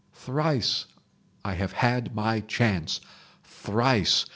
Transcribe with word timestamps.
"Thrice 0.15 0.87
I 1.45 1.53
have 1.53 1.73
had 1.73 2.15
my 2.15 2.39
chance—_thrice! 2.39 4.25